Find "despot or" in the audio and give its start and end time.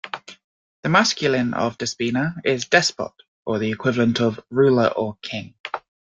2.65-3.59